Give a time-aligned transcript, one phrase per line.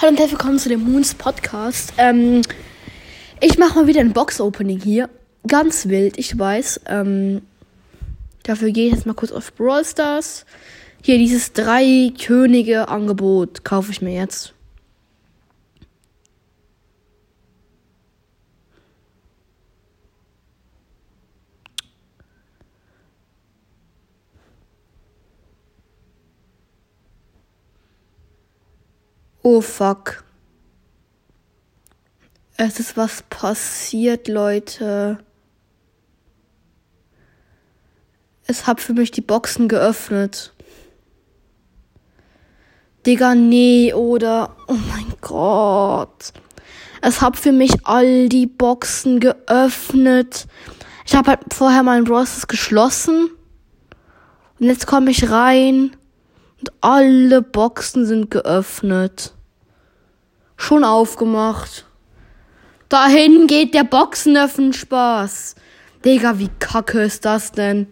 [0.00, 1.92] Hallo und herzlich willkommen zu dem Moons Podcast.
[1.98, 2.40] Ähm,
[3.38, 5.10] ich mache mal wieder ein Box-Opening hier.
[5.46, 6.80] Ganz wild, ich weiß.
[6.86, 7.42] Ähm,
[8.42, 10.46] dafür gehe ich jetzt mal kurz auf Brawl Stars.
[11.02, 14.54] Hier, dieses drei Könige Angebot kaufe ich mir jetzt.
[29.42, 30.22] Oh fuck.
[32.56, 35.18] Es ist was passiert, Leute.
[38.46, 40.52] Es hat für mich die Boxen geöffnet.
[43.06, 44.56] Digga, nee, oder?
[44.66, 46.32] Oh mein Gott.
[47.00, 50.46] Es hat für mich all die Boxen geöffnet.
[51.06, 53.30] Ich habe halt vorher meinen Browser geschlossen.
[54.58, 55.96] Und jetzt komme ich rein.
[56.58, 59.32] Und alle Boxen sind geöffnet.
[60.60, 61.86] Schon aufgemacht.
[62.90, 65.54] Dahin geht der Boxenöffnen Spaß.
[66.04, 67.86] Digga, wie kacke ist das denn?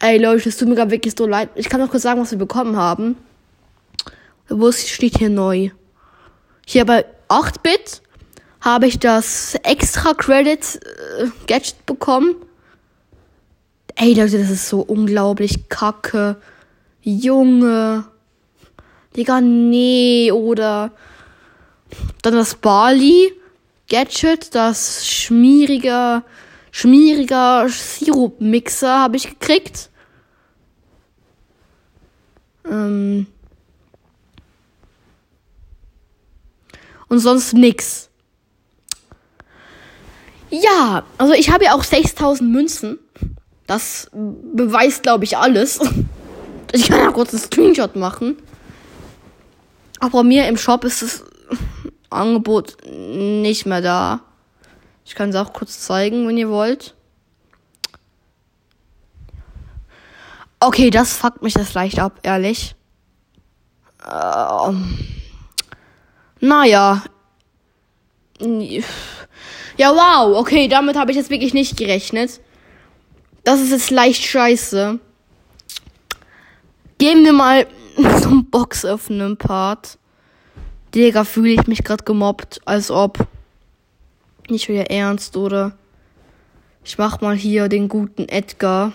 [0.00, 1.50] Ey Leute, es tut mir gerade wirklich so leid.
[1.54, 3.16] Ich kann noch kurz sagen, was wir bekommen haben.
[4.48, 5.70] Wo steht hier neu?
[6.66, 8.02] Hier bei 8-Bit
[8.60, 12.34] habe ich das extra Credit äh, Gadget bekommen.
[13.94, 16.34] Ey Leute, das ist so unglaublich kacke.
[17.00, 18.06] Junge.
[19.16, 20.90] Digga, nee, oder
[22.22, 23.32] dann das Bali
[23.88, 26.24] Gadget, das schmieriger,
[26.70, 29.90] schmieriger Sirup-Mixer habe ich gekriegt.
[32.68, 33.26] Ähm
[37.08, 38.08] Und sonst nix.
[40.50, 42.98] Ja, also ich habe ja auch 6000 Münzen.
[43.66, 45.80] Das beweist, glaube ich, alles.
[46.72, 48.36] Ich kann ja kurz einen Screenshot machen.
[50.00, 51.22] Aber bei mir im Shop ist das
[52.10, 54.20] Angebot nicht mehr da.
[55.04, 56.94] Ich kann es auch kurz zeigen, wenn ihr wollt.
[60.60, 62.74] Okay, das fuckt mich das leicht ab, ehrlich.
[64.10, 64.98] Ähm,
[66.40, 67.02] naja.
[69.76, 70.38] Ja, wow.
[70.38, 72.40] Okay, damit habe ich jetzt wirklich nicht gerechnet.
[73.44, 74.98] Das ist jetzt leicht scheiße.
[76.98, 77.66] Gehen wir mal
[78.22, 79.98] zum Box öffnen Part.
[80.94, 83.26] Digga, fühle ich mich gerade gemobbt, als ob.
[84.48, 85.72] Nicht wieder ernst, oder?
[86.84, 88.92] Ich mach mal hier den guten Edgar.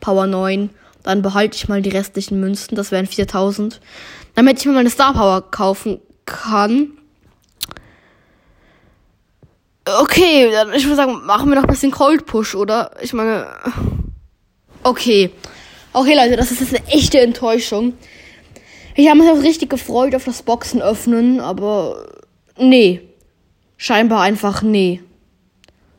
[0.00, 0.70] Power 9.
[1.02, 2.76] Dann behalte ich mal die restlichen Münzen.
[2.76, 3.80] Das wären 4000.
[4.34, 6.92] Damit ich mir meine Star Power kaufen kann.
[9.84, 12.90] Okay, dann ich würde sagen, machen wir noch ein bisschen Cold Push, oder?
[13.00, 13.46] Ich meine.
[14.82, 15.30] Okay.
[15.92, 17.94] Okay, Leute, das ist jetzt eine echte Enttäuschung.
[18.98, 22.08] Ich habe mich auch richtig gefreut auf das Boxen öffnen, aber
[22.56, 23.02] nee.
[23.76, 25.02] Scheinbar einfach nee.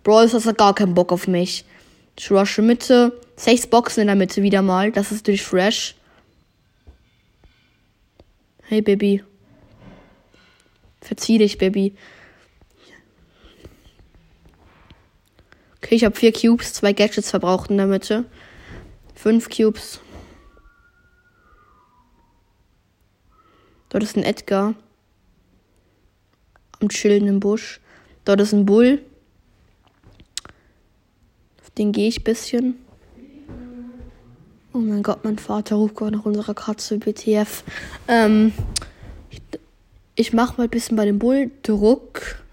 [0.03, 1.63] Brawl hat gar keinen Bock auf mich.
[2.17, 3.19] Ich rushe Mitte.
[3.35, 4.91] Sechs Boxen in der Mitte wieder mal.
[4.91, 5.95] Das ist natürlich fresh.
[8.63, 9.23] Hey, Baby.
[10.99, 11.93] Verzieh dich, Baby.
[15.77, 18.25] Okay, ich habe vier Cubes, zwei Gadgets verbraucht in der Mitte.
[19.13, 20.01] Fünf Cubes.
[23.89, 24.75] Dort ist ein Edgar.
[26.79, 27.79] Am Chillen im Busch.
[28.25, 29.01] Dort ist ein Bull.
[31.61, 32.75] Auf den gehe ich ein bisschen.
[34.73, 37.63] Oh mein Gott, mein Vater ruft gerade nach unserer Katze BTF.
[38.07, 38.53] Ähm,
[39.31, 39.41] ich,
[40.15, 42.43] ich mache mal ein bisschen bei dem Bull Druck.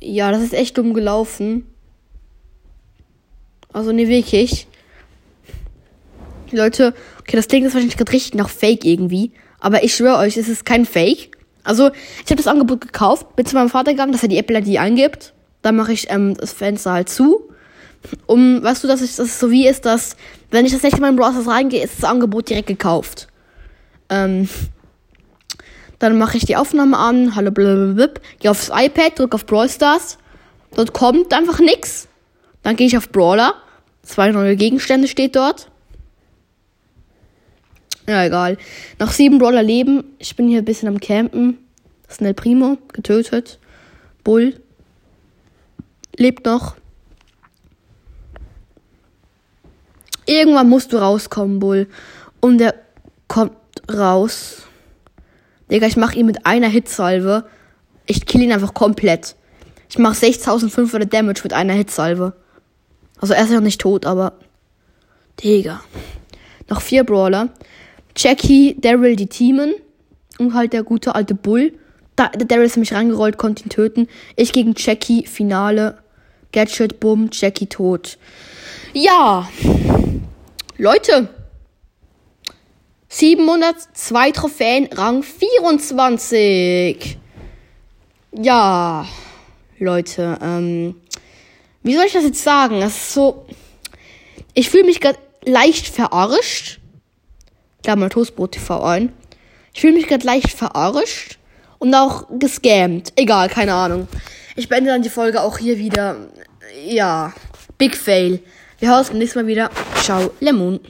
[0.00, 1.66] Ja, das ist echt dumm gelaufen.
[3.72, 4.66] Also, nee, wirklich.
[6.50, 9.32] Leute, okay, das klingt jetzt wahrscheinlich gerade richtig nach Fake irgendwie.
[9.60, 11.36] Aber ich schwöre euch, es ist kein Fake.
[11.64, 11.90] Also,
[12.24, 15.32] ich habe das Angebot gekauft, bin zu meinem Vater gegangen, dass er die Apple-ID eingibt.
[15.62, 17.48] Dann mache ich ähm, das Fenster halt zu.
[18.26, 20.16] Um, weißt du, dass, ich, dass es so wie ist, dass,
[20.50, 23.26] wenn ich das nächste Mal in Browser reingehe, ist das Angebot direkt gekauft.
[24.08, 24.48] Ähm,
[25.98, 30.18] dann mache ich die Aufnahme an, hallo blablabla, gehe aufs iPad, drücke auf Brawl Stars.
[30.74, 32.06] Dort kommt einfach nichts.
[32.62, 33.54] Dann gehe ich auf Brawler.
[34.02, 35.70] Zwei neue Gegenstände steht dort.
[38.08, 38.56] Ja, egal.
[38.98, 40.04] Nach sieben Brawler leben.
[40.18, 41.58] Ich bin hier ein bisschen am Campen.
[42.08, 43.58] Snell Primo, getötet.
[44.22, 44.60] Bull.
[46.16, 46.76] Lebt noch.
[50.24, 51.88] Irgendwann musst du rauskommen, Bull.
[52.40, 52.74] Und er
[53.28, 53.56] kommt
[53.92, 54.62] raus.
[55.70, 57.44] Digga, ich mach ihn mit einer Hitsalve.
[58.06, 59.34] Ich kill ihn einfach komplett.
[59.88, 62.34] Ich mach 6500 Damage mit einer Hitsalve.
[63.20, 64.34] Also er ist ja noch nicht tot, aber.
[65.42, 65.80] Digga.
[66.68, 67.50] Noch vier Brawler.
[68.16, 69.74] Jackie, Daryl, die Teamen.
[70.38, 71.72] Und halt der gute alte Bull.
[72.14, 74.08] Da, der Daryl ist mich reingerollt, konnte ihn töten.
[74.36, 75.98] Ich gegen Jackie, Finale.
[76.52, 78.18] Gadget, bumm, Jackie tot.
[78.92, 79.48] Ja.
[80.78, 81.28] Leute.
[83.08, 87.18] 702 Trophäen, Rang 24.
[88.32, 89.06] Ja.
[89.78, 90.96] Leute, ähm.
[91.82, 92.80] Wie soll ich das jetzt sagen?
[92.80, 93.46] Das ist so.
[94.54, 96.80] Ich fühle mich gerade leicht verarscht.
[97.86, 99.12] Klar, mal Toastbrot TV ein.
[99.72, 101.38] Ich fühle mich gerade leicht verarscht
[101.78, 103.12] und auch gescammt.
[103.14, 104.08] Egal, keine Ahnung.
[104.56, 106.16] Ich beende dann die Folge auch hier wieder.
[106.84, 107.32] Ja,
[107.78, 108.40] Big Fail.
[108.80, 109.70] Wir hören uns beim nächsten Mal wieder.
[110.02, 110.80] Ciao, Lemon.